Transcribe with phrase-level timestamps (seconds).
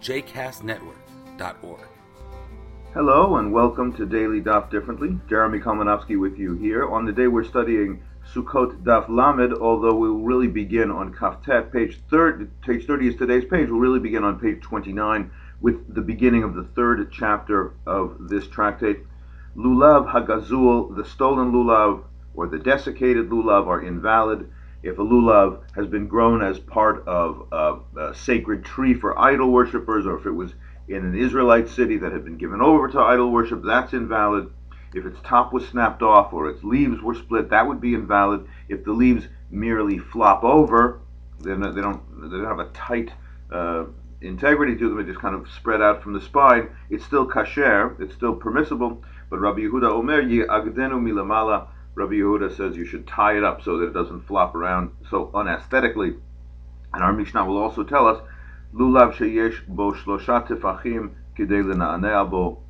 [0.00, 1.80] jcastnetwork.org.
[2.94, 5.18] Hello and welcome to Daily Daf Differently.
[5.28, 6.88] Jeremy Kalmanofsky with you here.
[6.88, 11.70] On the day we're studying Sukkot Daf Lamed, although we will really begin on Kaftet,
[11.70, 13.68] page 30, page 30 is today's page.
[13.68, 18.46] We'll really begin on page 29 with the beginning of the third chapter of this
[18.46, 19.00] tractate.
[19.54, 22.04] Lulav Hagazul, the stolen lulav
[22.34, 24.50] or the desiccated lulav are invalid
[24.82, 29.50] if a lulav has been grown as part of a, a, sacred tree for idol
[29.50, 30.54] worshippers, or if it was
[30.88, 34.50] in an Israelite city that had been given over to idol worship, that's invalid.
[34.94, 38.46] If its top was snapped off or its leaves were split, that would be invalid.
[38.68, 41.00] If the leaves merely flop over,
[41.38, 43.12] then they don't they don't have a tight
[43.52, 43.84] uh,
[44.20, 44.98] integrity to them.
[44.98, 46.70] They just kind of spread out from the spine.
[46.88, 48.00] It's still kasher.
[48.00, 49.02] It's still permissible.
[49.28, 53.78] But Rabbi Yehuda Omer agdenu milamala Rabbi Yehuda says you should tie it up so
[53.78, 56.14] that it doesn't flop around so unaesthetically.
[56.92, 58.22] And our Mishnah will also tell us,
[58.74, 62.62] Lulav sheyesh bo shlosha tefachim kidei bo.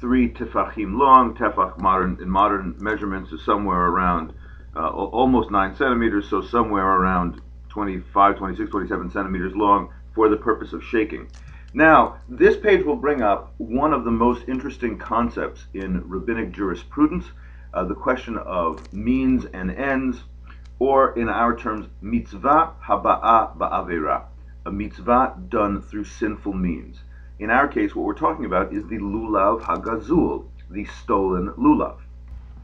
[0.00, 4.32] Three tefachim long, tefach modern in modern measurements is somewhere around
[4.74, 10.72] uh, almost nine centimeters, so somewhere around 25, 26, 27 centimeters long for the purpose
[10.72, 11.28] of shaking.
[11.72, 17.26] Now, this page will bring up one of the most interesting concepts in rabbinic jurisprudence,
[17.72, 20.22] uh, the question of means and ends,
[20.78, 24.24] or in our terms, mitzvah haba'a ba'avera,
[24.66, 27.00] a mitzvah done through sinful means.
[27.38, 31.96] In our case, what we're talking about is the lulav hagazul, the stolen lulav.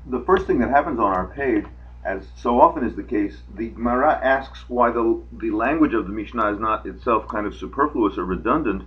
[0.06, 1.64] The first thing that happens on our page,
[2.04, 6.12] as so often is the case, the Gemara asks why the, the language of the
[6.12, 8.84] Mishnah is not itself kind of superfluous or redundant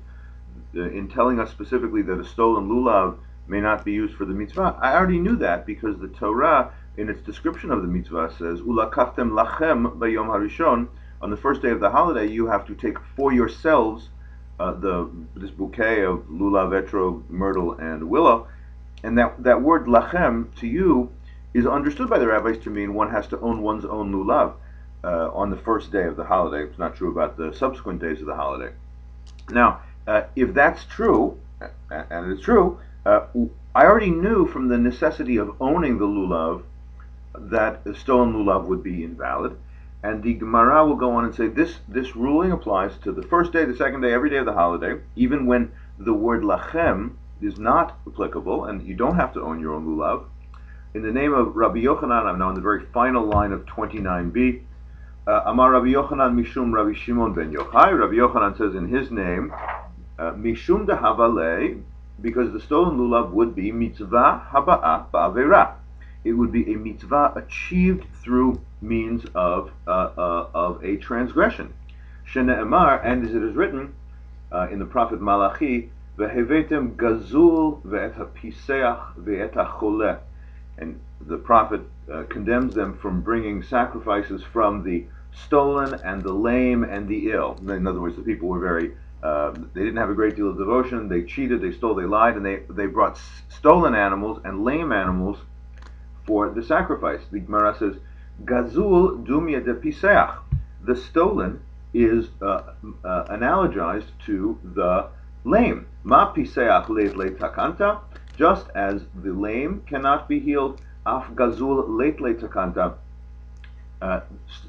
[0.75, 3.18] uh, in telling us specifically that a stolen lulav
[3.50, 4.78] may not be used for the mitzvah.
[4.80, 9.32] I already knew that because the Torah, in its description of the mitzvah, says, Ulakaftem
[9.32, 10.88] lachem bayom harishon.
[11.22, 14.09] On the first day of the holiday, you have to take for yourselves
[14.59, 18.48] uh, the this bouquet of lulav, etrog, myrtle, and willow.
[19.04, 21.12] And that, that word lachem, to you,
[21.54, 24.54] is understood by the rabbis to mean one has to own one's own lulav
[25.04, 26.64] uh, on the first day of the holiday.
[26.64, 28.74] It's not true about the subsequent days of the holiday.
[29.50, 31.40] Now, uh, if that's true,
[31.90, 33.28] and it's true, uh,
[33.74, 36.64] I already knew from the necessity of owning the lulav
[37.34, 39.58] that a stolen lulav would be invalid.
[40.03, 43.52] And the Gemara will go on and say this this ruling applies to the first
[43.52, 47.12] day, the second day, every day of the holiday, even when the word lachem
[47.42, 50.26] is not applicable, and you don't have to own your own lulav.
[50.94, 54.62] In the name of Rabbi Yochanan, I'm now in the very final line of 29b.
[55.28, 57.97] Uh, Amar Rabbi Yochanan Mishum Rabbi Shimon ben Yochai.
[57.97, 59.53] Rabbi Yochanan says in his name,
[60.18, 61.81] uh, Mishum de Havale,
[62.22, 65.74] because the stolen lulav would be mitzvah haba'a ba'avera.
[66.24, 71.74] It would be a mitzvah achieved through means of uh, uh, of a transgression.
[72.31, 73.94] Shene'emar, and as it is written
[74.52, 80.19] uh, in the prophet Malachi, vehevetem gazul ve'et hapiseach ve'et hacholeh.
[80.78, 81.81] And the prophet
[82.12, 87.59] uh, condemns them from bringing sacrifices from the stolen and the lame and the ill.
[87.68, 90.57] In other words, the people were very um, they didn't have a great deal of
[90.57, 91.09] devotion.
[91.09, 94.91] They cheated, they stole, they lied, and they, they brought s- stolen animals and lame
[94.91, 95.38] animals
[96.25, 97.22] for the sacrifice.
[97.31, 97.96] The Gemara says,
[98.46, 100.38] Gazul dumia de piseach.
[100.81, 101.59] The stolen
[101.94, 105.08] is uh, uh, analogized to the
[105.44, 105.88] lame.
[106.03, 108.00] Ma piseach leit leit takanta.
[108.38, 112.94] Just as the lame cannot be healed, af gazul leit takanta.
[114.02, 114.22] Uh,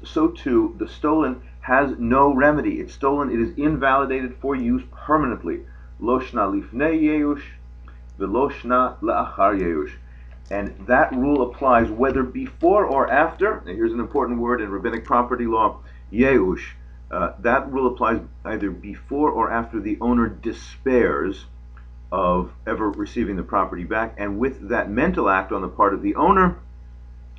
[0.03, 1.41] so too the stolen
[1.71, 2.81] has no remedy.
[2.81, 5.61] It's stolen, it is invalidated for use permanently.
[6.01, 7.43] Loshna lifnei yeush,
[8.19, 9.93] veloshna la'achar yeush.
[10.49, 15.05] And that rule applies whether before or after, and here's an important word in rabbinic
[15.05, 15.79] property law,
[16.11, 16.73] yeush.
[17.09, 21.45] Uh, that rule applies either before or after the owner despairs
[22.11, 24.15] of ever receiving the property back.
[24.17, 26.57] And with that mental act on the part of the owner,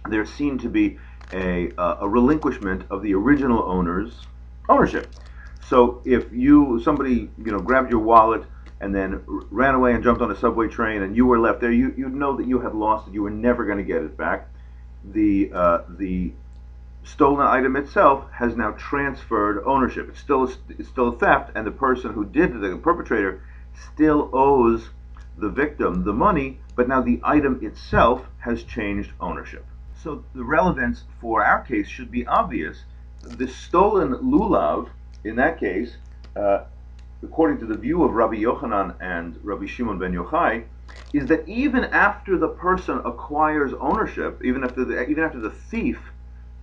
[0.08, 0.99] there's seen to be
[1.32, 4.12] a, uh, a relinquishment of the original owner's
[4.69, 5.08] ownership.
[5.69, 8.44] So if you somebody you know grabbed your wallet
[8.81, 11.73] and then ran away and jumped on a subway train and you were left there,
[11.73, 13.14] you you know that you had lost it.
[13.14, 14.49] You were never going to get it back.
[15.05, 16.32] The uh, the
[17.05, 20.08] stolen item itself has now transferred ownership.
[20.08, 23.43] It's still a, it's still a theft, and the person who did it, the perpetrator
[23.94, 24.90] still owes
[25.37, 29.64] the victim the money, but now the item itself has changed ownership.
[30.02, 32.84] So the relevance for our case should be obvious.
[33.22, 34.88] The stolen lulav,
[35.22, 35.96] in that case,
[36.34, 36.64] uh,
[37.22, 40.64] according to the view of Rabbi Yochanan and Rabbi Shimon ben Yochai,
[41.12, 46.00] is that even after the person acquires ownership, even after the even after the thief,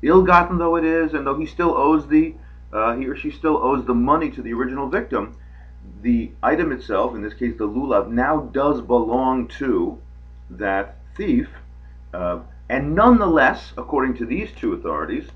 [0.01, 2.36] ill-gotten though it is, and though he still owes the
[2.74, 5.38] uh, he or she still owes the money to the original victim,
[6.01, 9.97] the item itself, in this case the lulav, now does belong to
[10.50, 11.47] that thief,
[12.13, 12.39] uh,
[12.69, 15.27] and nonetheless, according to these two authorities,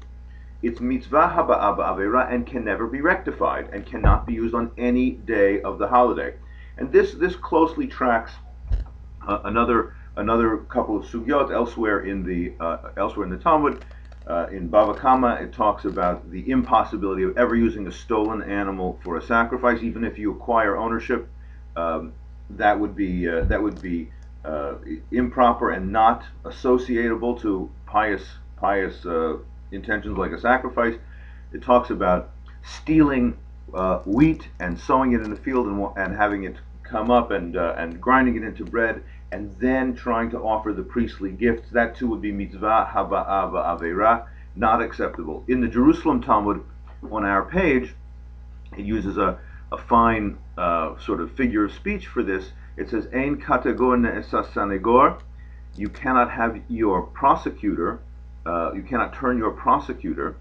[0.62, 5.12] it's mitzvah haba'ah avera and can never be rectified and cannot be used on any
[5.12, 6.36] day of the holiday.
[6.78, 8.32] And this this closely tracks
[9.28, 13.84] uh, another another couple of sugyot elsewhere in the uh, elsewhere in the Talmud.
[14.26, 18.98] Uh, in Bava Kama, it talks about the impossibility of ever using a stolen animal
[19.04, 21.28] for a sacrifice, even if you acquire ownership.
[21.76, 22.14] Um,
[22.52, 24.12] that would be uh, that would be
[24.46, 24.76] uh,
[25.12, 28.24] improper and not associatable to pious
[28.58, 29.38] pious uh,
[29.72, 30.96] intentions like a sacrifice.
[31.54, 32.32] It talks about
[32.64, 33.38] stealing
[33.74, 37.56] uh, wheat and sowing it in the field and, and having it come up and
[37.58, 39.04] uh, and grinding it into bread
[39.34, 41.72] and then trying to offer the priestly gifts.
[41.72, 45.44] That too would be mitzvah haba'a ba'avera, not acceptable.
[45.48, 46.64] In the Jerusalem Talmud,
[47.12, 47.96] on our page,
[48.78, 49.40] it uses a,
[49.72, 52.52] a fine uh, sort of figure of speech for this.
[52.76, 55.22] It says, Ein kategor ne'esa
[55.76, 58.00] You cannot have your prosecutor,
[58.46, 60.36] uh, you cannot turn your prosecutor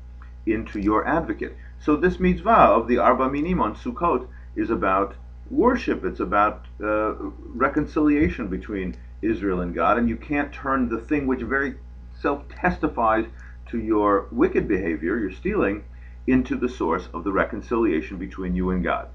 [0.47, 1.57] into your advocate.
[1.79, 4.27] So this mitzvah of the Arba Minim on Sukkot
[4.57, 5.15] is about
[5.51, 6.05] worship.
[6.05, 11.43] It's about uh, reconciliation between Israel and God, and you can't turn the thing which
[11.43, 11.75] very
[12.19, 13.27] self testifies
[13.67, 15.85] to your wicked behavior, your stealing,
[16.27, 19.09] into the source of the reconciliation between you and God.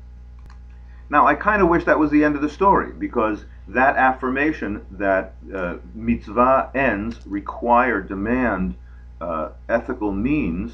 [1.09, 4.85] Now, I kind of wish that was the end of the story because that affirmation
[4.91, 8.75] that uh, mitzvah ends require, demand
[9.21, 10.73] uh, ethical means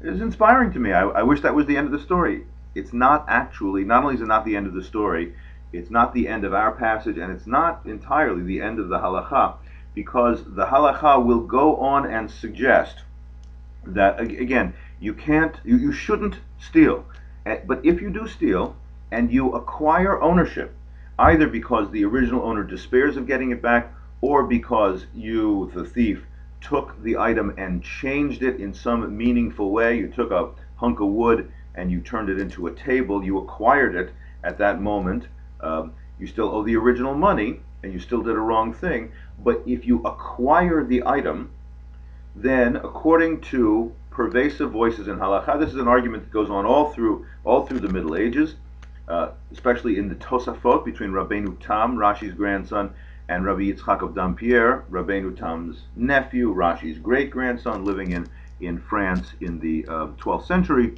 [0.00, 0.92] is inspiring to me.
[0.92, 2.44] I, I wish that was the end of the story
[2.74, 5.34] it's not actually, not only is it not the end of the story,
[5.72, 8.98] it's not the end of our passage, and it's not entirely the end of the
[8.98, 9.54] halacha,
[9.94, 13.02] because the halacha will go on and suggest
[13.86, 17.04] that, again, you can't, you, you shouldn't steal.
[17.46, 18.76] Eh, but if you do steal
[19.10, 20.74] and you acquire ownership,
[21.18, 26.24] either because the original owner despairs of getting it back or because you, the thief,
[26.60, 31.08] took the item and changed it in some meaningful way, you took a hunk of
[31.08, 34.12] wood and you turned it into a table, you acquired it
[34.42, 35.26] at that moment.
[35.60, 39.12] Um, you still owe the original money, and you still did a wrong thing.
[39.42, 41.50] But if you acquire the item,
[42.36, 46.92] then according to pervasive voices in halacha, this is an argument that goes on all
[46.92, 48.54] through all through the Middle Ages,
[49.08, 52.94] uh, especially in the Tosafot between Rabbeinu Tam, Rashi's grandson,
[53.28, 58.28] and Rabbi Yitzchak of Dampierre, Rabbeinu Tam's nephew, Rashi's great grandson, living in
[58.60, 60.94] in France in the uh, 12th century.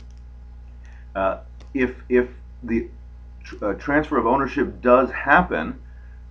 [1.14, 1.38] Uh,
[1.74, 2.28] if if
[2.62, 2.88] the
[3.42, 5.80] tr- uh, transfer of ownership does happen,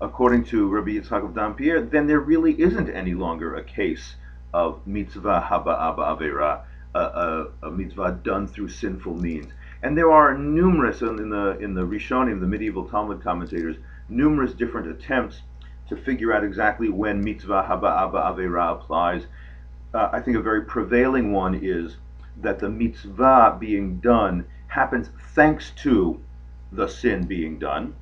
[0.01, 4.16] according to Rabbi Yitzchak of Dampierre, then there really isn't any longer a case
[4.54, 6.62] of mitzvah haba'a ba'avera,
[6.94, 9.51] a, a, a, mitzvah done through sinful means.
[9.86, 13.77] And there are numerous in, the in the Rishonim, the medieval Talmud commentators,
[14.10, 15.44] numerous different attempts
[15.89, 19.27] to figure out exactly when mitzvah haba'a ba'avera applies.
[19.94, 21.98] Uh, I think a very prevailing one is
[22.42, 26.20] that the mitzvah being done happens thanks to
[26.72, 27.96] the sin being done.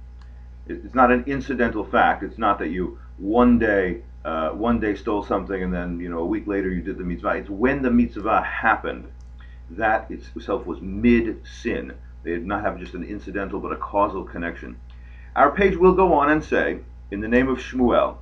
[0.68, 2.24] It's not an incidental fact.
[2.24, 6.20] It's not that you one day uh, one day stole something and then you know
[6.20, 7.40] a week later you did the mitzvah.
[7.40, 9.12] It's when the mitzvah happened
[9.72, 11.94] that itself was mid sin.
[12.24, 14.78] They did not have just an incidental but a causal connection.
[15.36, 16.80] Our page will go on and say,
[17.12, 18.18] in the name of Shmuel,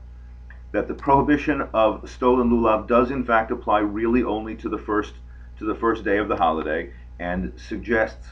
[0.71, 5.13] that the prohibition of stolen lulav does in fact apply really only to the first
[5.57, 8.27] to the first day of the holiday, and suggests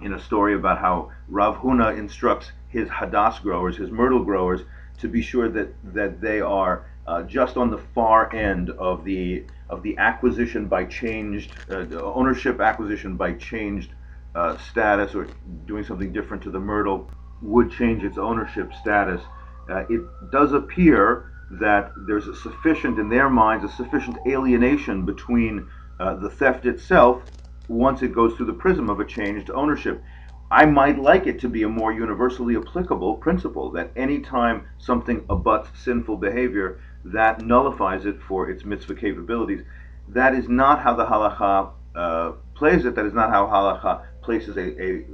[0.00, 4.60] in a story about how Rav Huna instructs his hadas growers, his myrtle growers,
[4.98, 9.44] to be sure that that they are uh, just on the far end of the
[9.68, 13.92] of the acquisition by changed uh, ownership acquisition by changed
[14.34, 15.28] uh, status or
[15.66, 17.10] doing something different to the myrtle
[17.42, 19.20] would change its ownership status.
[19.68, 25.68] Uh, it does appear that there's a sufficient in their minds a sufficient alienation between
[26.00, 27.22] uh, the theft itself
[27.68, 30.02] once it goes through the prism of a changed ownership.
[30.50, 35.24] I might like it to be a more universally applicable principle that any time something
[35.28, 36.78] abuts sinful behavior,
[37.12, 39.62] that nullifies it for its mitzvah capabilities.
[40.08, 42.94] that is not how the halacha uh, plays it.
[42.94, 45.04] That is not how halacha places a, a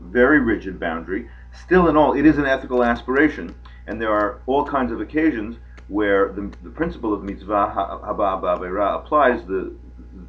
[0.00, 1.28] very rigid boundary.
[1.64, 3.54] Still, in all, it is an ethical aspiration,
[3.86, 5.56] and there are all kinds of occasions
[5.88, 9.44] where the, the principle of mitzvah haba ba'avera applies.
[9.46, 9.74] The,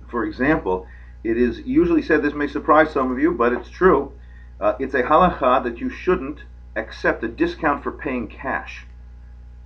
[0.09, 0.87] for example,
[1.23, 4.13] it is usually said, this may surprise some of you, but it's true.
[4.59, 6.39] Uh, it's a halacha that you shouldn't
[6.75, 8.85] accept a discount for paying cash.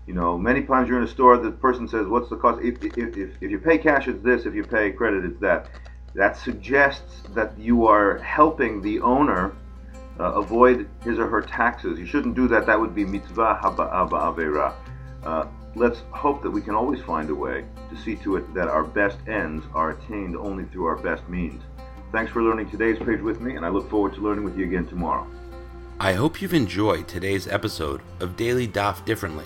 [0.05, 2.83] You know, many times you're in a store, the person says, "What's the cost?" If,
[2.83, 4.45] if, if, if you pay cash, it's this.
[4.45, 5.69] If you pay credit, it's that.
[6.15, 9.55] That suggests that you are helping the owner
[10.19, 11.97] uh, avoid his or her taxes.
[11.97, 12.65] You shouldn't do that.
[12.65, 14.73] That would be mitzvah haba avera.
[15.23, 15.45] Uh,
[15.75, 18.83] let's hope that we can always find a way to see to it that our
[18.83, 21.61] best ends are attained only through our best means.
[22.11, 24.65] Thanks for learning today's page with me, and I look forward to learning with you
[24.65, 25.25] again tomorrow.
[25.99, 29.45] I hope you've enjoyed today's episode of Daily Daf Differently,